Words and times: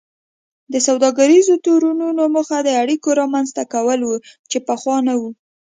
د 0.73 0.75
سوداګریزو 0.87 1.55
تړونونو 1.65 2.23
موخه 2.35 2.57
د 2.63 2.69
اړیکو 2.81 3.09
رامینځته 3.21 3.63
کول 3.73 3.99
وو 4.03 4.17
چې 4.49 4.57
پخوا 4.67 4.97
نه 5.07 5.13
وو 5.19 5.29